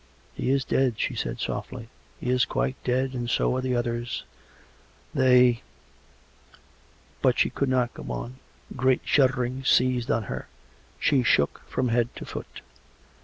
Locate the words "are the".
3.55-3.75